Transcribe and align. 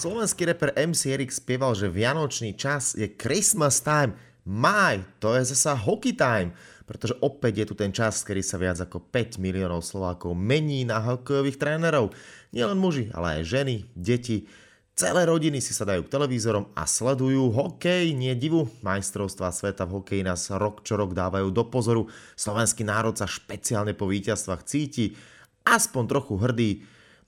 Slovenský 0.00 0.48
reper 0.48 0.72
MC 0.80 1.12
Erik 1.12 1.28
spieval, 1.28 1.76
že 1.76 1.92
vianočný 1.92 2.56
čas 2.56 2.96
je 2.96 3.04
Christmas 3.20 3.84
time. 3.84 4.16
Maj, 4.48 5.04
to 5.20 5.36
je 5.36 5.52
zasa 5.52 5.76
hockey 5.76 6.16
time, 6.16 6.56
pretože 6.88 7.20
opäť 7.20 7.60
je 7.60 7.66
tu 7.68 7.74
ten 7.76 7.92
čas, 7.92 8.24
kedy 8.24 8.40
sa 8.40 8.56
viac 8.56 8.80
ako 8.80 9.12
5 9.12 9.36
miliónov 9.36 9.84
Slovákov 9.84 10.32
mení 10.32 10.88
na 10.88 11.04
hokejových 11.04 11.60
trénerov. 11.60 12.16
Nielen 12.48 12.80
muži, 12.80 13.12
ale 13.12 13.44
aj 13.44 13.52
ženy, 13.52 13.84
deti, 13.92 14.48
Celé 14.96 15.24
rodiny 15.24 15.64
si 15.64 15.72
sadajú 15.72 16.04
k 16.04 16.12
televízorom 16.12 16.76
a 16.76 16.84
sledujú 16.84 17.56
hokej. 17.56 18.12
Nie 18.12 18.36
divu, 18.36 18.68
majstrovstvá 18.84 19.48
sveta 19.48 19.88
v 19.88 20.00
hokeji 20.00 20.20
nás 20.24 20.48
rok 20.52 20.84
čo 20.84 20.96
rok 20.96 21.16
dávajú 21.16 21.48
do 21.52 21.64
pozoru. 21.68 22.08
Slovenský 22.36 22.84
národ 22.84 23.16
sa 23.16 23.24
špeciálne 23.24 23.96
po 23.96 24.04
víťazstvách 24.08 24.60
cíti 24.64 25.16
aspoň 25.64 26.04
trochu 26.04 26.34
hrdý. 26.36 26.70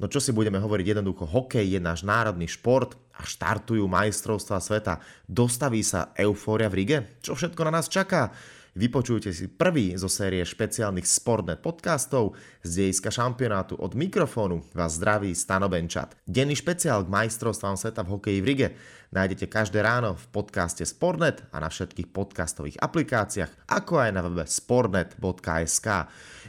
No 0.03 0.11
čo 0.11 0.19
si 0.19 0.35
budeme 0.35 0.59
hovoriť, 0.59 0.99
jednoducho 0.99 1.31
hokej 1.31 1.63
je 1.63 1.79
náš 1.79 2.03
národný 2.03 2.51
šport 2.51 2.99
a 3.15 3.23
štartujú 3.23 3.87
majstrovstvá 3.87 4.59
sveta. 4.59 4.99
Dostaví 5.31 5.79
sa 5.87 6.11
eufória 6.19 6.67
v 6.67 6.83
Rige? 6.83 6.99
Čo 7.23 7.39
všetko 7.39 7.71
na 7.71 7.79
nás 7.79 7.87
čaká? 7.87 8.35
Vypočujte 8.73 9.37
si 9.37 9.53
prvý 9.53 10.01
zo 10.01 10.09
série 10.09 10.41
špeciálnych 10.41 11.05
Sportnet 11.05 11.61
podcastov 11.61 12.33
z 12.65 12.81
dejiska 12.81 13.13
šampionátu. 13.13 13.77
Od 13.77 13.93
mikrofónu 13.93 14.65
vás 14.73 14.97
zdraví 14.97 15.37
Stano 15.37 15.69
Benčat. 15.69 16.17
Denný 16.25 16.57
špeciál 16.57 17.05
k 17.05 17.13
majstrovstvám 17.13 17.77
sveta 17.77 18.01
v 18.01 18.17
hokeji 18.17 18.41
v 18.41 18.49
Rige 18.49 18.69
nájdete 19.13 19.53
každé 19.53 19.85
ráno 19.85 20.17
v 20.17 20.25
podcaste 20.33 20.89
Sportnet 20.89 21.45
a 21.53 21.61
na 21.61 21.69
všetkých 21.69 22.17
podcastových 22.17 22.81
aplikáciách, 22.81 23.69
ako 23.69 24.09
aj 24.09 24.11
na 24.17 24.25
webe 24.25 24.49
sportnet.sk. 24.49 25.89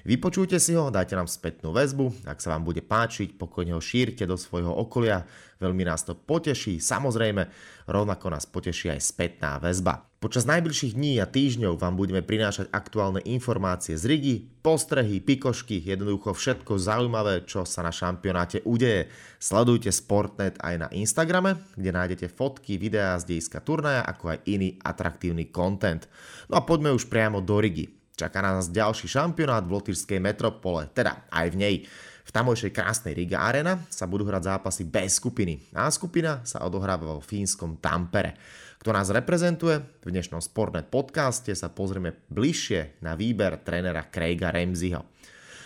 Vypočujte 0.07 0.63
si 0.63 0.79
ho, 0.79 0.87
dajte 0.87 1.19
nám 1.19 1.27
spätnú 1.27 1.75
väzbu, 1.75 2.23
ak 2.23 2.39
sa 2.39 2.55
vám 2.55 2.63
bude 2.63 2.87
páčiť, 2.87 3.35
pokojne 3.35 3.75
ho 3.75 3.83
šírte 3.83 4.23
do 4.23 4.39
svojho 4.39 4.71
okolia, 4.71 5.27
veľmi 5.59 5.83
nás 5.83 6.07
to 6.07 6.15
poteší, 6.15 6.79
samozrejme, 6.79 7.51
rovnako 7.91 8.31
nás 8.31 8.47
poteší 8.47 8.95
aj 8.95 9.11
spätná 9.11 9.59
väzba. 9.59 10.12
Počas 10.23 10.47
najbližších 10.47 10.95
dní 10.95 11.19
a 11.19 11.27
týždňov 11.27 11.83
vám 11.83 11.99
budeme 11.99 12.23
prinášať 12.23 12.71
aktuálne 12.71 13.19
informácie 13.27 13.99
z 13.99 14.07
Rigi, 14.07 14.35
postrehy, 14.63 15.19
pikošky, 15.19 15.83
jednoducho 15.83 16.31
všetko 16.31 16.79
zaujímavé, 16.79 17.43
čo 17.43 17.67
sa 17.67 17.83
na 17.83 17.91
šampionáte 17.91 18.63
udeje. 18.63 19.11
Sledujte 19.35 19.91
Sportnet 19.91 20.55
aj 20.63 20.75
na 20.79 20.87
Instagrame, 20.95 21.59
kde 21.75 21.91
nájdete 21.91 22.31
fotky, 22.31 22.79
videá 22.79 23.19
z 23.19 23.35
dejiska 23.35 23.59
turnaja, 23.59 24.07
ako 24.07 24.31
aj 24.31 24.47
iný 24.47 24.79
atraktívny 24.79 25.51
content. 25.51 26.07
No 26.47 26.55
a 26.55 26.63
poďme 26.63 26.95
už 26.95 27.11
priamo 27.11 27.43
do 27.43 27.59
Rigi. 27.59 27.91
Čaká 28.15 28.39
nás 28.39 28.71
ďalší 28.71 29.11
šampionát 29.11 29.67
v 29.67 29.75
Lotyrskej 29.75 30.23
metropole, 30.23 30.87
teda 30.95 31.27
aj 31.35 31.51
v 31.51 31.59
nej. 31.59 31.75
V 32.23 32.31
tamojšej 32.31 32.71
krásnej 32.71 33.13
Riga 33.19 33.43
Arena 33.43 33.83
sa 33.91 34.07
budú 34.07 34.23
hrať 34.23 34.47
zápasy 34.47 34.87
bez 34.87 35.19
skupiny. 35.19 35.59
A 35.75 35.91
skupina 35.91 36.39
sa 36.47 36.63
odohráva 36.63 37.19
vo 37.19 37.23
fínskom 37.23 37.75
Tampere. 37.83 38.39
Kto 38.79 38.95
nás 38.95 39.11
reprezentuje? 39.11 39.79
V 40.03 40.11
dnešnom 40.11 40.39
Sportnet 40.39 40.87
podcaste 40.87 41.51
sa 41.55 41.71
pozrieme 41.71 42.15
bližšie 42.31 42.99
na 43.03 43.15
výber 43.15 43.59
trénera 43.63 44.07
Craiga 44.07 44.51
Ramseyho. 44.51 45.03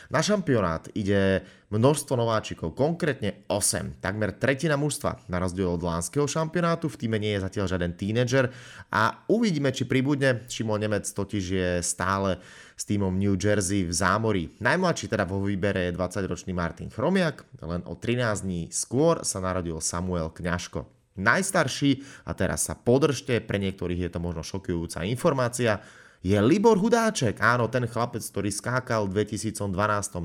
Na 0.07 0.23
šampionát 0.23 0.87
ide 0.95 1.43
množstvo 1.67 2.15
nováčikov, 2.15 2.71
konkrétne 2.71 3.43
8, 3.51 3.99
takmer 3.99 4.31
tretina 4.31 4.79
mužstva. 4.79 5.19
Na 5.27 5.43
rozdiel 5.43 5.67
od 5.67 5.83
lánskeho 5.83 6.23
šampionátu 6.23 6.87
v 6.87 6.95
týme 6.95 7.19
nie 7.19 7.35
je 7.35 7.43
zatiaľ 7.43 7.65
žiaden 7.75 7.91
tínedžer 7.99 8.47
a 8.87 9.27
uvidíme, 9.27 9.75
či 9.75 9.83
pribudne. 9.83 10.47
Šimon 10.47 10.79
Nemec 10.79 11.03
totiž 11.11 11.43
je 11.43 11.69
stále 11.83 12.39
s 12.79 12.87
týmom 12.87 13.11
New 13.19 13.35
Jersey 13.35 13.83
v 13.83 13.91
zámorí. 13.91 14.55
Najmladší 14.63 15.11
teda 15.11 15.27
vo 15.27 15.43
výbere 15.43 15.91
je 15.91 15.97
20-ročný 15.99 16.55
Martin 16.55 16.87
Chromiak, 16.87 17.43
len 17.59 17.83
o 17.83 17.99
13 17.99 18.47
dní 18.47 18.61
skôr 18.71 19.27
sa 19.27 19.43
narodil 19.43 19.75
Samuel 19.83 20.31
Kňažko. 20.31 20.87
Najstarší, 21.17 22.05
a 22.29 22.31
teraz 22.37 22.69
sa 22.69 22.77
podržte, 22.77 23.41
pre 23.41 23.57
niektorých 23.57 24.07
je 24.07 24.11
to 24.13 24.21
možno 24.21 24.45
šokujúca 24.45 25.01
informácia, 25.03 25.81
je 26.25 26.37
Libor 26.41 26.77
Hudáček. 26.81 27.37
Áno, 27.39 27.69
ten 27.69 27.85
chlapec, 27.85 28.25
ktorý 28.25 28.49
skákal 28.49 29.05
v 29.07 29.23
2012 29.23 29.53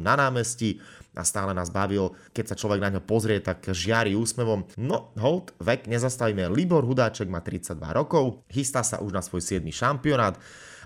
na 0.00 0.14
námestí 0.16 0.80
a 1.12 1.22
stále 1.22 1.52
nás 1.52 1.68
bavil. 1.68 2.16
Keď 2.32 2.52
sa 2.52 2.58
človek 2.58 2.80
na 2.80 2.92
ňo 2.96 3.02
pozrie, 3.04 3.38
tak 3.44 3.64
žiari 3.68 4.16
úsmevom. 4.16 4.64
No, 4.80 5.12
hold, 5.20 5.52
vek 5.60 5.86
nezastavíme. 5.86 6.48
Libor 6.48 6.88
Hudáček 6.88 7.28
má 7.28 7.44
32 7.44 7.76
rokov, 7.92 8.40
chystá 8.48 8.80
sa 8.80 9.04
už 9.04 9.12
na 9.12 9.20
svoj 9.20 9.44
7. 9.44 9.62
šampionát 9.68 10.40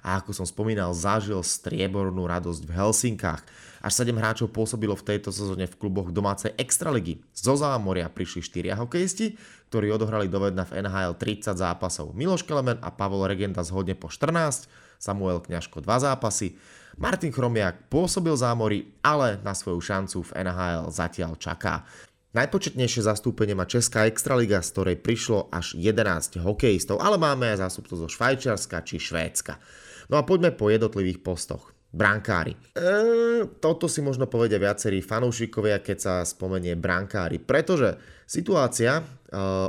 a 0.06 0.22
ako 0.22 0.30
som 0.30 0.46
spomínal, 0.46 0.94
zažil 0.94 1.42
striebornú 1.42 2.30
radosť 2.30 2.62
v 2.62 2.74
Helsinkách. 2.78 3.42
Až 3.82 3.92
7 4.06 4.14
hráčov 4.14 4.54
pôsobilo 4.54 4.94
v 4.94 5.02
tejto 5.02 5.34
sezóne 5.34 5.66
v 5.66 5.78
kluboch 5.78 6.14
domácej 6.14 6.54
Extraligy. 6.54 7.22
Zo 7.34 7.58
Zámoria 7.58 8.06
prišli 8.06 8.70
4 8.70 8.78
hokejisti, 8.78 9.34
ktorí 9.70 9.90
odohrali 9.90 10.30
dovedna 10.30 10.62
v 10.62 10.86
NHL 10.86 11.18
30 11.18 11.58
zápasov. 11.58 12.14
Miloš 12.14 12.46
Kelemen 12.46 12.78
a 12.86 12.94
Pavol 12.94 13.26
Regenda 13.26 13.66
zhodne 13.66 13.98
po 13.98 14.06
14, 14.06 14.85
Samuel 14.96 15.44
Kňažko 15.44 15.84
2 15.84 16.06
zápasy. 16.08 16.56
Martin 16.96 17.28
Chromiak 17.28 17.92
pôsobil 17.92 18.32
zámori, 18.32 18.88
ale 19.04 19.36
na 19.44 19.52
svoju 19.52 19.84
šancu 19.84 20.24
v 20.24 20.34
NHL 20.48 20.88
zatiaľ 20.88 21.36
čaká. 21.36 21.84
Najpočetnejšie 22.32 23.04
zastúpenie 23.04 23.52
má 23.52 23.68
Česká 23.68 24.08
Extraliga, 24.08 24.64
z 24.64 24.72
ktorej 24.72 24.96
prišlo 25.00 25.52
až 25.52 25.76
11 25.76 26.40
hokejistov, 26.40 27.00
ale 27.00 27.20
máme 27.20 27.48
aj 27.52 27.68
zástupcov 27.68 27.96
zo 28.04 28.08
Švajčiarska 28.08 28.80
či 28.84 28.96
Švédska. 28.96 29.60
No 30.08 30.16
a 30.16 30.24
poďme 30.24 30.52
po 30.56 30.72
jednotlivých 30.72 31.20
postoch 31.20 31.75
brankári. 31.96 32.52
E, 32.76 33.48
toto 33.56 33.88
si 33.88 34.04
možno 34.04 34.28
povedia 34.28 34.60
viacerí 34.60 35.00
fanúšikovia, 35.00 35.80
keď 35.80 35.96
sa 35.96 36.14
spomenie 36.28 36.76
brankári, 36.76 37.40
pretože 37.40 37.96
situácia 38.28 39.00
e, 39.00 39.02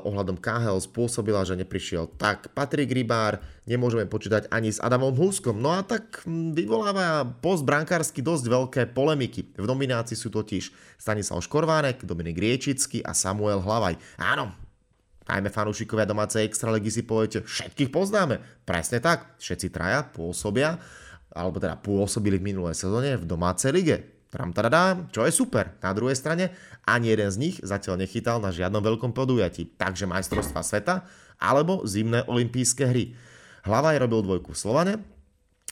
ohľadom 0.03 0.35
KHL 0.35 0.83
spôsobila, 0.83 1.47
že 1.47 1.55
neprišiel 1.55 2.11
tak 2.19 2.51
Patrik 2.51 2.91
Rybár, 2.91 3.39
nemôžeme 3.63 4.03
počítať 4.11 4.51
ani 4.51 4.75
s 4.75 4.83
Adamom 4.83 5.15
Húskom, 5.15 5.55
no 5.55 5.71
a 5.71 5.88
tak 5.88 6.27
vyvoláva 6.27 7.23
post 7.39 7.63
brankársky 7.63 8.19
dosť 8.19 8.45
veľké 8.51 8.81
polemiky. 8.91 9.55
V 9.55 9.63
nominácii 9.63 10.19
sú 10.19 10.27
totiž 10.27 10.99
Stanislav 10.99 11.39
Škorvánek, 11.39 12.03
Dominik 12.03 12.35
Riečický 12.35 12.99
a 13.07 13.15
Samuel 13.15 13.63
Hlavaj. 13.63 13.95
Áno, 14.19 14.51
najmä 15.31 15.47
fanúšikovia 15.47 16.03
domácej 16.03 16.44
extraligy 16.44 16.91
si 16.91 17.07
poviete, 17.07 17.47
všetkých 17.47 17.88
poznáme. 17.88 18.44
Presne 18.67 18.99
tak, 18.99 19.39
všetci 19.39 19.71
traja 19.71 20.03
pôsobia 20.03 20.75
alebo 21.31 21.59
teda 21.59 21.79
pôsobili 21.79 22.39
v 22.39 22.53
minulej 22.53 22.75
sezóne 22.77 23.17
v 23.19 23.25
domácej 23.25 23.71
lige. 23.73 23.97
Tram 24.27 24.51
tadadá, 24.51 25.07
čo 25.15 25.23
je 25.23 25.31
super. 25.31 25.79
Na 25.79 25.95
druhej 25.95 26.19
strane 26.19 26.51
ani 26.83 27.15
jeden 27.15 27.31
z 27.31 27.38
nich 27.39 27.55
zatiaľ 27.63 28.03
nechytal 28.03 28.43
na 28.43 28.51
žiadnom 28.51 28.83
veľkom 28.83 29.15
podujatí, 29.15 29.79
takže 29.79 30.03
majstrovstva 30.03 30.61
sveta 30.63 31.07
alebo 31.39 31.88
zimné 31.88 32.27
olympijské 32.27 32.91
hry. 32.91 33.15
Hlava 33.63 33.95
je 33.95 34.03
robil 34.03 34.23
dvojku 34.23 34.51
v 34.51 34.59
Slovane, 34.59 34.93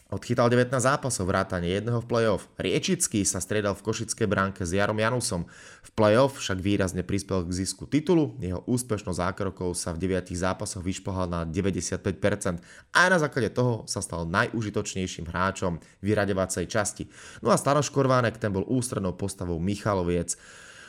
Odchytal 0.05 0.53
19 0.53 0.69
zápasov, 0.69 1.25
vrátane 1.25 1.65
jedného 1.65 1.97
v 1.97 2.05
play-off. 2.05 2.45
Riečický 2.61 3.25
sa 3.25 3.41
striedal 3.41 3.73
v 3.73 3.89
košickej 3.89 4.29
bránke 4.29 4.61
s 4.61 4.69
Jarom 4.69 5.01
Janusom. 5.01 5.49
V 5.81 5.89
play-off 5.97 6.37
však 6.37 6.61
výrazne 6.61 7.01
prispel 7.01 7.41
k 7.41 7.49
zisku 7.49 7.89
titulu, 7.89 8.37
jeho 8.37 8.61
úspešnosť 8.69 9.17
zákrokov 9.17 9.73
sa 9.73 9.97
v 9.97 10.05
9 10.05 10.29
zápasoch 10.29 10.85
vyšplhal 10.85 11.25
na 11.25 11.41
95% 11.41 12.61
a 12.93 13.01
na 13.09 13.17
základe 13.17 13.49
toho 13.49 13.89
sa 13.89 13.97
stal 13.97 14.29
najužitočnejším 14.29 15.25
hráčom 15.25 15.81
vyraďovacej 16.05 16.69
časti. 16.69 17.09
No 17.41 17.49
a 17.49 17.57
Staroš 17.57 17.89
Korvánek 17.89 18.37
ten 18.37 18.53
bol 18.53 18.61
ústrednou 18.69 19.17
postavou 19.17 19.57
Michaloviec. 19.57 20.37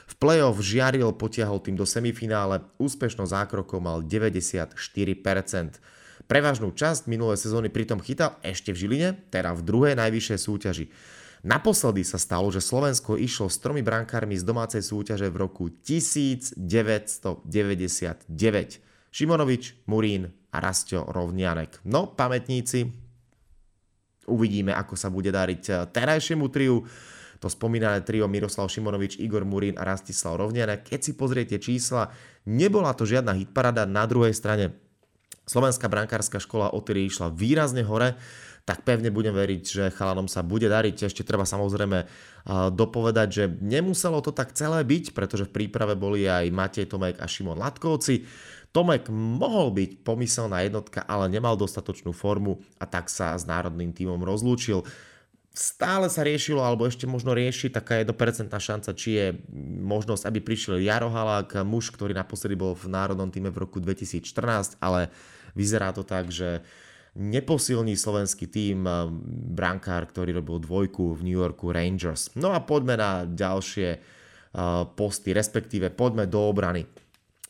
V 0.07 0.15
play-off 0.21 0.61
žiaril, 0.61 1.17
potiahol 1.17 1.65
tým 1.65 1.81
do 1.81 1.89
semifinále, 1.89 2.69
úspešnosť 2.77 3.33
zákrokov 3.33 3.81
mal 3.81 4.05
94%. 4.05 4.77
Prevažnú 6.25 6.73
časť 6.73 7.05
minulé 7.05 7.37
sezóny 7.37 7.69
pritom 7.69 8.01
chytal 8.01 8.41
ešte 8.41 8.73
v 8.73 8.81
Žiline, 8.81 9.09
teda 9.29 9.53
v 9.53 9.61
druhej 9.61 9.95
najvyššej 10.01 10.39
súťaži. 10.41 10.89
Naposledy 11.45 12.03
sa 12.03 12.19
stalo, 12.19 12.49
že 12.49 12.65
Slovensko 12.65 13.21
išlo 13.21 13.53
s 13.53 13.61
tromi 13.61 13.85
brankármi 13.85 14.35
z 14.35 14.43
domácej 14.43 14.81
súťaže 14.83 15.31
v 15.31 15.37
roku 15.37 15.69
1999. 15.69 17.47
Šimonovič, 19.15 19.65
Murín 19.87 20.33
a 20.51 20.59
Rastio 20.59 21.07
Rovnianek. 21.07 21.85
No, 21.87 22.11
pamätníci, 22.17 22.91
uvidíme, 24.27 24.75
ako 24.75 24.99
sa 24.99 25.13
bude 25.13 25.31
dariť 25.31 25.63
eh, 25.71 25.77
terajšiemu 25.87 26.47
triu. 26.51 26.83
To 27.37 27.53
spomínané 27.53 28.01
trio 28.01 28.25
Miroslav 28.33 28.73
Šimonovič, 28.73 29.21
Igor 29.21 29.45
Murín 29.45 29.77
a 29.77 29.85
Rastislav 29.85 30.41
Rovnianek. 30.41 30.89
Keď 30.89 31.01
si 31.05 31.13
pozriete 31.13 31.61
čísla, 31.61 32.09
nebola 32.49 32.97
to 32.97 33.05
žiadna 33.05 33.37
hitparada, 33.37 33.85
na 33.85 34.09
druhej 34.09 34.33
strane 34.33 34.86
Slovenská 35.47 35.87
brankárska 35.87 36.43
škola 36.43 36.75
odtedy 36.75 37.07
išla 37.07 37.31
výrazne 37.31 37.87
hore, 37.87 38.19
tak 38.67 38.83
pevne 38.83 39.15
budem 39.15 39.31
veriť, 39.31 39.63
že 39.63 39.95
chalanom 39.95 40.27
sa 40.27 40.43
bude 40.43 40.67
dariť. 40.67 41.07
Ešte 41.07 41.23
treba 41.23 41.47
samozrejme 41.47 42.03
dopovedať, 42.75 43.29
že 43.31 43.45
nemuselo 43.63 44.19
to 44.27 44.35
tak 44.35 44.59
celé 44.59 44.83
byť, 44.83 45.15
pretože 45.15 45.47
v 45.47 45.55
príprave 45.55 45.95
boli 45.95 46.27
aj 46.27 46.51
Matej 46.51 46.91
Tomek 46.91 47.23
a 47.23 47.31
Šimon 47.31 47.63
Latkovci. 47.63 48.27
Tomek 48.75 49.07
mohol 49.15 49.71
byť 49.71 50.03
pomyselná 50.03 50.67
jednotka, 50.67 51.07
ale 51.07 51.31
nemal 51.31 51.55
dostatočnú 51.55 52.11
formu 52.11 52.59
a 52.83 52.85
tak 52.91 53.07
sa 53.07 53.39
s 53.39 53.47
národným 53.47 53.95
tímom 53.95 54.19
rozlúčil. 54.27 54.83
stále 55.57 56.13
sa 56.13 56.21
riešilo, 56.21 56.61
alebo 56.61 56.85
ešte 56.85 57.09
možno 57.09 57.33
rieši 57.33 57.73
taká 57.73 58.05
1% 58.05 58.53
šanca, 58.53 58.91
či 58.93 59.09
je 59.17 59.27
možnosť, 59.81 60.29
aby 60.29 60.45
prišiel 60.45 60.85
Jaro 60.85 61.09
Halák, 61.09 61.65
muž, 61.65 61.89
ktorý 61.97 62.13
naposledy 62.13 62.53
bol 62.53 62.77
v 62.77 62.93
národnom 62.93 63.33
týme 63.33 63.49
v 63.49 63.65
roku 63.65 63.81
2014, 63.81 64.77
ale 64.85 65.09
vyzerá 65.57 65.91
to 65.97 66.05
tak, 66.05 66.29
že 66.29 66.61
neposilní 67.17 67.97
slovenský 67.97 68.47
tým 68.47 68.85
eh, 68.85 69.09
brankár, 69.57 70.07
ktorý 70.07 70.39
robil 70.39 70.61
dvojku 70.61 71.17
v 71.17 71.25
New 71.25 71.37
Yorku 71.41 71.73
Rangers. 71.73 72.31
No 72.37 72.53
a 72.53 72.61
poďme 72.61 73.01
na 73.01 73.25
ďalšie 73.25 73.89
eh, 73.97 74.01
posty, 74.95 75.33
respektíve 75.33 75.89
poďme 75.91 76.29
do 76.29 76.45
obrany. 76.45 76.85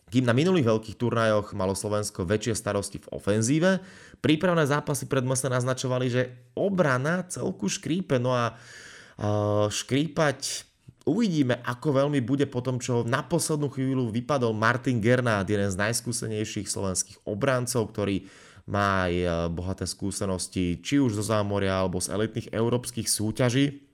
Kým 0.07 0.23
na 0.23 0.31
minulých 0.31 0.71
veľkých 0.71 0.97
turnajoch 1.03 1.51
malo 1.59 1.75
Slovensko 1.75 2.23
väčšie 2.23 2.55
starosti 2.55 3.03
v 3.03 3.11
ofenzíve, 3.11 3.83
prípravné 4.23 4.63
zápasy 4.63 5.11
pred 5.11 5.27
sa 5.35 5.51
naznačovali, 5.51 6.07
že 6.07 6.23
obrana 6.55 7.27
celku 7.27 7.67
škrípe. 7.67 8.23
No 8.23 8.31
a 8.31 8.55
uh, 8.55 9.67
škrípať 9.67 10.63
uvidíme, 11.07 11.63
ako 11.63 12.03
veľmi 12.03 12.21
bude 12.21 12.45
po 12.51 12.59
tom, 12.61 12.83
čo 12.83 13.07
na 13.07 13.23
poslednú 13.23 13.71
chvíľu 13.71 14.11
vypadol 14.11 14.51
Martin 14.53 14.99
Gernát, 14.99 15.47
jeden 15.47 15.71
z 15.71 15.79
najskúsenejších 15.79 16.67
slovenských 16.67 17.23
obrancov, 17.25 17.95
ktorý 17.95 18.27
má 18.67 19.07
aj 19.07 19.15
e, 19.15 19.27
bohaté 19.55 19.87
skúsenosti 19.87 20.83
či 20.83 20.99
už 20.99 21.23
zo 21.23 21.25
zámoria 21.25 21.79
alebo 21.79 22.03
z 22.03 22.11
elitných 22.11 22.51
európskych 22.51 23.07
súťaží. 23.07 23.87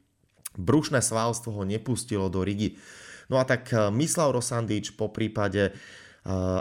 Brušné 0.57 1.05
svalstvo 1.05 1.53
ho 1.61 1.63
nepustilo 1.69 2.33
do 2.33 2.41
Rigi. 2.41 2.81
No 3.29 3.37
a 3.37 3.45
tak 3.45 3.69
e, 3.69 3.93
Mislav 3.93 4.33
Rosandič 4.33 4.97
po 4.97 5.13
prípade 5.13 5.69
e, 5.69 5.73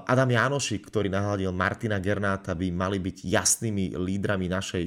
Adam 0.03 0.27
Janošik, 0.27 0.91
ktorý 0.91 1.07
nahľadil 1.07 1.55
Martina 1.55 2.03
Gernáta, 2.03 2.51
by 2.51 2.67
mali 2.75 2.99
byť 2.99 3.23
jasnými 3.23 3.95
lídrami 3.95 4.51
našej 4.51 4.85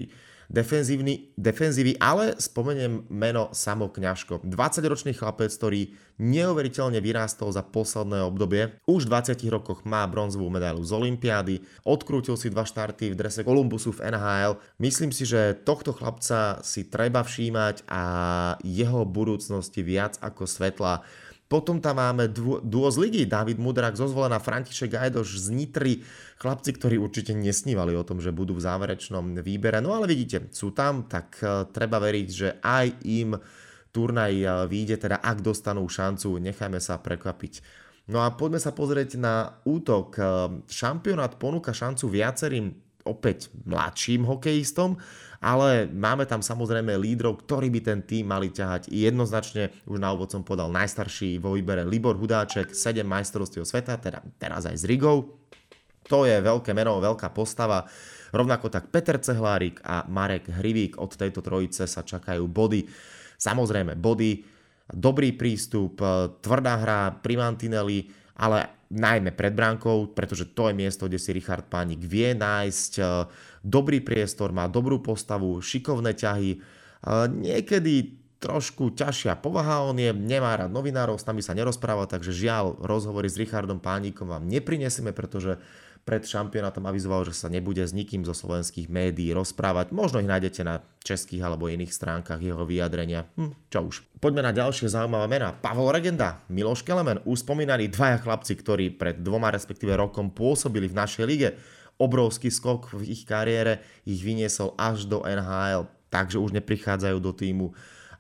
defenzívy, 0.51 1.97
ale 2.01 2.37
spomeniem 2.37 3.07
meno 3.09 3.51
Samo 3.55 3.89
Kňažko. 3.89 4.45
20-ročný 4.45 5.15
chlapec, 5.17 5.51
ktorý 5.51 5.95
neuveriteľne 6.19 7.03
vyrástol 7.03 7.51
za 7.51 7.67
posledné 7.67 8.23
obdobie. 8.23 8.79
Už 8.87 9.07
v 9.07 9.13
20 9.35 9.41
rokoch 9.51 9.83
má 9.83 10.07
bronzovú 10.07 10.47
medailu 10.47 10.83
z 10.87 10.95
Olympiády, 10.95 11.65
odkrútil 11.83 12.39
si 12.39 12.55
dva 12.55 12.63
štarty 12.63 13.11
v 13.11 13.19
drese 13.19 13.43
Kolumbusu 13.43 13.91
v 13.91 14.15
NHL. 14.15 14.59
Myslím 14.79 15.11
si, 15.11 15.27
že 15.27 15.59
tohto 15.67 15.91
chlapca 15.91 16.63
si 16.63 16.87
treba 16.87 17.27
všímať 17.27 17.87
a 17.91 18.03
jeho 18.63 19.03
budúcnosti 19.03 19.83
viac 19.83 20.15
ako 20.23 20.47
svetla 20.47 21.03
potom 21.45 21.77
tam 21.77 22.01
máme 22.01 22.33
duo 22.65 22.89
z 22.89 22.97
ligy, 22.99 23.23
David 23.29 23.61
Mudrak 23.61 24.01
zo 24.01 24.09
František 24.09 24.97
Gajdoš 24.97 25.45
z 25.45 25.47
Nitry, 25.53 25.95
chlapci, 26.41 26.73
ktorí 26.73 26.97
určite 26.97 27.37
nesnívali 27.37 27.93
o 27.93 28.03
tom, 28.03 28.19
že 28.19 28.33
budú 28.33 28.57
v 28.57 28.65
záverečnom 28.65 29.39
výbere. 29.45 29.85
No 29.85 29.93
ale 29.93 30.09
vidíte, 30.09 30.49
sú 30.57 30.73
tam, 30.73 31.05
tak 31.05 31.39
e, 31.45 31.69
treba 31.69 32.01
veriť, 32.01 32.29
že 32.29 32.49
aj 32.65 32.87
im 33.05 33.37
turnaj 33.93 34.33
e, 34.35 34.47
vyjde, 34.67 34.97
teda 35.05 35.21
ak 35.21 35.45
dostanú 35.45 35.85
šancu, 35.85 36.41
nechajme 36.41 36.81
sa 36.81 36.97
prekvapiť. 36.97 37.61
No 38.09 38.21
a 38.21 38.33
poďme 38.33 38.61
sa 38.61 38.73
pozrieť 38.73 39.21
na 39.21 39.61
útok. 39.69 40.17
E, 40.17 40.23
šampionát 40.69 41.37
ponúka 41.37 41.77
šancu 41.77 42.09
viacerým 42.09 42.84
opäť 43.05 43.53
mladším 43.69 44.25
hokejistom, 44.25 44.97
ale 45.45 45.85
máme 45.93 46.25
tam 46.25 46.41
samozrejme 46.41 46.97
lídrov, 46.97 47.45
ktorí 47.45 47.69
by 47.69 47.81
ten 47.85 48.01
tým 48.01 48.33
mali 48.33 48.49
ťahať 48.49 48.89
jednoznačne. 48.89 49.69
Už 49.85 50.01
na 50.01 50.09
úvod 50.17 50.33
som 50.33 50.41
podal 50.41 50.73
najstarší 50.73 51.37
vo 51.37 51.53
výbere 51.53 51.85
Libor 51.85 52.17
Hudáček, 52.17 52.73
7 52.73 53.05
majstrovstiev 53.05 53.69
sveta, 53.69 54.01
teda 54.01 54.25
teraz 54.41 54.65
aj 54.65 54.81
s 54.81 54.89
Rigou. 54.89 55.37
To 56.09 56.25
je 56.25 56.37
veľké 56.41 56.73
meno, 56.73 56.97
veľká 57.01 57.33
postava. 57.33 57.85
Rovnako 58.33 58.73
tak 58.73 58.89
Peter 58.89 59.21
Cehlárik 59.21 59.85
a 59.85 60.05
Marek 60.09 60.49
Hrivík. 60.49 60.97
Od 61.01 61.13
tejto 61.13 61.45
trojice 61.45 61.85
sa 61.85 62.05
čakajú 62.05 62.45
body. 62.49 62.85
Samozrejme 63.37 64.01
body, 64.01 64.45
dobrý 64.93 65.33
prístup, 65.33 66.01
tvrdá 66.41 66.75
hra, 66.81 67.01
primantinely, 67.25 68.09
ale 68.37 68.84
najmä 68.95 69.35
pred 69.35 69.51
bránkou, 69.51 70.15
pretože 70.15 70.55
to 70.55 70.71
je 70.71 70.75
miesto, 70.79 71.11
kde 71.11 71.19
si 71.19 71.35
Richard 71.35 71.67
Pánik 71.67 71.99
vie 71.99 72.31
nájsť 72.33 72.93
e, 72.99 73.03
dobrý 73.67 73.99
priestor, 74.01 74.55
má 74.55 74.71
dobrú 74.71 75.03
postavu, 75.03 75.59
šikovné 75.59 76.15
ťahy, 76.15 76.51
e, 76.55 76.59
niekedy 77.29 78.24
trošku 78.45 78.93
ťažšia 78.93 79.41
povaha, 79.41 79.89
on 79.89 79.97
je, 79.97 80.13
nemá 80.13 80.53
rád 80.53 80.69
novinárov, 80.69 81.17
s 81.17 81.25
nami 81.25 81.41
sa 81.41 81.57
nerozpráva, 81.57 82.05
takže 82.05 82.37
žiaľ, 82.37 82.77
rozhovory 82.85 83.33
s 83.33 83.41
Richardom 83.41 83.81
Pánikom 83.81 84.29
vám 84.29 84.45
neprinesieme, 84.45 85.17
pretože 85.17 85.57
pred 86.05 86.21
šampionátom 86.21 86.85
avizoval, 86.85 87.25
že 87.25 87.33
sa 87.33 87.49
nebude 87.49 87.81
s 87.81 87.97
nikým 87.97 88.29
zo 88.29 88.37
slovenských 88.37 88.93
médií 88.93 89.33
rozprávať. 89.33 89.89
Možno 89.97 90.21
ich 90.21 90.29
nájdete 90.29 90.61
na 90.61 90.85
českých 91.01 91.41
alebo 91.49 91.73
iných 91.73 91.89
stránkach 91.89 92.45
jeho 92.45 92.61
vyjadrenia. 92.69 93.25
Hm, 93.41 93.57
čo 93.73 93.89
už. 93.89 94.05
Poďme 94.21 94.45
na 94.45 94.53
ďalšie 94.53 94.93
zaujímavé 94.93 95.27
mená. 95.33 95.57
Pavol 95.57 95.97
Regenda, 95.97 96.45
Miloš 96.53 96.85
Kelemen, 96.85 97.25
už 97.25 97.49
dvaja 97.49 98.21
chlapci, 98.21 98.53
ktorí 98.53 98.93
pred 99.01 99.25
dvoma 99.25 99.49
respektíve 99.49 99.97
rokom 99.97 100.29
pôsobili 100.29 100.93
v 100.93 100.99
našej 101.01 101.25
lige. 101.25 101.49
Obrovský 101.97 102.53
skok 102.53 102.93
v 102.93 103.09
ich 103.09 103.25
kariére 103.25 103.81
ich 104.05 104.21
vyniesol 104.21 104.77
až 104.77 105.09
do 105.09 105.25
NHL, 105.25 105.89
takže 106.13 106.37
už 106.37 106.53
neprichádzajú 106.61 107.17
do 107.17 107.33
týmu 107.33 107.73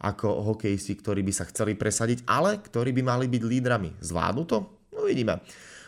ako 0.04 0.52
hokejisti, 0.52 1.00
ktorí 1.00 1.24
by 1.24 1.32
sa 1.32 1.48
chceli 1.48 1.72
presadiť, 1.72 2.28
ale 2.28 2.60
ktorí 2.60 2.92
by 2.92 3.02
mali 3.02 3.26
byť 3.32 3.42
lídrami. 3.42 3.90
Zvládnu 4.04 4.42
to? 4.44 4.58
No 4.92 5.08
vidíme. 5.08 5.40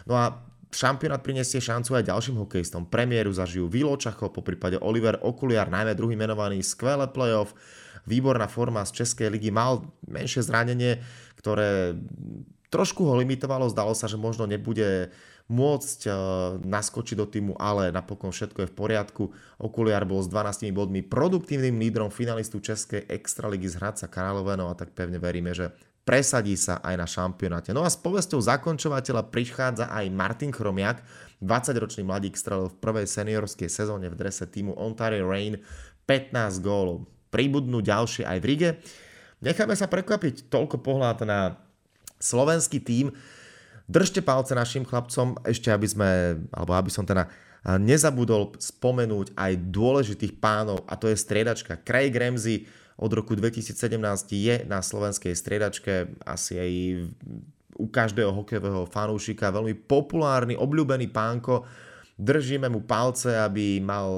No 0.08 0.16
a 0.16 0.40
Šampionát 0.76 1.22
prinesie 1.22 1.62
šancu 1.62 1.96
aj 1.96 2.10
ďalším 2.10 2.36
hokejistom. 2.42 2.90
Premiéru 2.90 3.30
zažijú 3.30 3.70
Vilo 3.70 3.94
Čacho, 3.96 4.28
po 4.28 4.42
prípade 4.44 4.76
Oliver 4.82 5.16
Okuliar, 5.22 5.70
najmä 5.70 5.96
druhý 5.96 6.18
menovaný, 6.18 6.60
skvelé 6.60 7.06
playoff, 7.08 7.54
výborná 8.04 8.50
forma 8.50 8.84
z 8.84 9.02
Českej 9.02 9.32
ligy, 9.32 9.48
mal 9.48 9.86
menšie 10.04 10.42
zranenie, 10.44 11.00
ktoré 11.38 11.96
trošku 12.68 13.06
ho 13.06 13.14
limitovalo, 13.16 13.70
zdalo 13.70 13.94
sa, 13.94 14.10
že 14.10 14.18
možno 14.18 14.44
nebude 14.44 15.14
môcť 15.46 16.00
uh, 16.10 16.14
naskočiť 16.58 17.16
do 17.18 17.26
týmu, 17.30 17.54
ale 17.54 17.94
napokon 17.94 18.34
všetko 18.34 18.66
je 18.66 18.70
v 18.70 18.78
poriadku. 18.78 19.24
Okuliar 19.62 20.02
bol 20.02 20.18
s 20.18 20.26
12 20.26 20.66
bodmi 20.74 21.06
produktívnym 21.06 21.78
lídrom 21.78 22.10
finalistu 22.10 22.58
Českej 22.58 23.06
extraligy 23.06 23.70
z 23.70 23.78
Hradca 23.78 24.10
Kráľové, 24.10 24.58
no 24.58 24.66
a 24.66 24.74
tak 24.74 24.90
pevne 24.90 25.22
veríme, 25.22 25.54
že 25.54 25.70
presadí 26.06 26.54
sa 26.54 26.82
aj 26.82 26.94
na 26.98 27.06
šampionáte. 27.06 27.70
No 27.70 27.82
a 27.82 27.90
s 27.90 27.98
povesťou 27.98 28.38
zakončovateľa 28.42 29.30
prichádza 29.30 29.90
aj 29.90 30.06
Martin 30.14 30.54
Chromiak, 30.54 31.02
20-ročný 31.42 32.06
mladík 32.06 32.38
strelil 32.38 32.70
v 32.70 32.80
prvej 32.80 33.06
seniorskej 33.06 33.68
sezóne 33.68 34.08
v 34.08 34.18
drese 34.18 34.46
týmu 34.46 34.74
Ontario 34.78 35.26
Reign 35.26 35.58
15 36.06 36.62
gólov. 36.62 37.04
Pribudnú 37.34 37.82
ďalšie 37.82 38.22
aj 38.22 38.38
v 38.38 38.46
Rige. 38.46 38.70
Necháme 39.42 39.76
sa 39.76 39.90
prekvapiť 39.90 40.48
toľko 40.48 40.80
pohľad 40.80 41.26
na 41.28 41.60
slovenský 42.22 42.80
tím. 42.80 43.12
Držte 43.86 44.22
palce 44.22 44.54
našim 44.54 44.82
chlapcom, 44.82 45.38
ešte 45.46 45.70
aby 45.70 45.86
sme, 45.86 46.10
alebo 46.50 46.74
aby 46.74 46.90
som 46.90 47.06
teda 47.06 47.30
nezabudol 47.78 48.54
spomenúť 48.58 49.34
aj 49.34 49.52
dôležitých 49.70 50.38
pánov, 50.38 50.86
a 50.86 50.94
to 50.94 51.10
je 51.10 51.18
striedačka 51.18 51.82
Craig 51.82 52.14
Ramsey, 52.14 52.66
od 52.96 53.12
roku 53.12 53.36
2017 53.36 53.76
je 54.32 54.64
na 54.64 54.80
slovenskej 54.80 55.36
striedačke 55.36 56.16
asi 56.24 56.56
aj 56.56 56.72
u 57.76 57.92
každého 57.92 58.32
hokejového 58.32 58.88
fanúšika 58.88 59.52
veľmi 59.52 59.76
populárny, 59.84 60.56
obľúbený 60.56 61.12
pánko. 61.12 61.68
Držíme 62.16 62.72
mu 62.72 62.88
palce, 62.88 63.36
aby 63.36 63.84
mal 63.84 64.08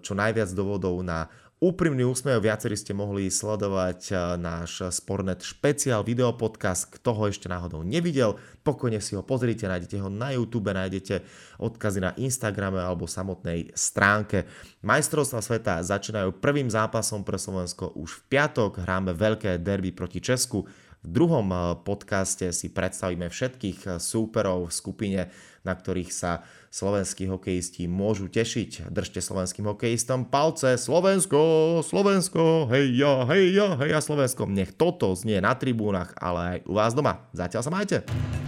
čo 0.00 0.16
najviac 0.16 0.48
dôvodov 0.56 1.04
na 1.04 1.28
úprimný 1.64 2.04
úsmev. 2.04 2.44
Viacerí 2.44 2.76
ste 2.76 2.92
mohli 2.92 3.32
sledovať 3.32 4.00
eh, 4.12 4.16
náš 4.36 4.84
Spornet 4.92 5.40
špeciál 5.40 6.04
videopodcast. 6.04 6.92
Kto 7.00 7.16
ho 7.16 7.24
ešte 7.24 7.48
náhodou 7.48 7.80
nevidel, 7.80 8.36
pokojne 8.60 9.00
si 9.00 9.16
ho 9.16 9.24
pozrite, 9.24 9.64
nájdete 9.64 9.96
ho 10.04 10.12
na 10.12 10.36
YouTube, 10.36 10.68
nájdete 10.68 11.24
odkazy 11.56 12.04
na 12.04 12.12
Instagrame 12.20 12.84
alebo 12.84 13.08
samotnej 13.08 13.72
stránke. 13.72 14.44
Majstrovstva 14.84 15.40
sveta 15.40 15.80
začínajú 15.80 16.36
prvým 16.44 16.68
zápasom 16.68 17.24
pre 17.24 17.40
Slovensko 17.40 17.96
už 17.96 18.20
v 18.20 18.36
piatok. 18.36 18.84
Hráme 18.84 19.16
veľké 19.16 19.56
derby 19.64 19.96
proti 19.96 20.20
Česku. 20.20 20.68
V 21.04 21.10
druhom 21.12 21.46
eh, 21.52 21.60
podcaste 21.84 22.48
si 22.50 22.72
predstavíme 22.72 23.28
všetkých 23.28 23.78
eh, 23.86 23.90
súperov 24.00 24.72
v 24.72 24.76
skupine, 24.76 25.20
na 25.64 25.72
ktorých 25.76 26.10
sa 26.12 26.44
slovenskí 26.72 27.28
hokejisti 27.28 27.84
môžu 27.86 28.28
tešiť. 28.32 28.88
Držte 28.88 29.20
slovenským 29.20 29.68
hokejistom 29.68 30.28
palce. 30.28 30.80
Slovensko, 30.80 31.80
Slovensko, 31.84 32.72
hej 32.72 32.96
ja, 32.96 33.28
hej 33.28 33.52
ja, 33.52 33.76
hej 33.78 33.92
ja 33.92 34.00
Slovensko. 34.00 34.48
Nech 34.48 34.72
toto 34.74 35.12
znie 35.12 35.44
na 35.44 35.52
tribúnach, 35.54 36.16
ale 36.16 36.40
aj 36.40 36.58
u 36.68 36.72
vás 36.76 36.92
doma. 36.96 37.28
Zatiaľ 37.36 37.62
sa 37.62 37.72
majte. 37.72 38.43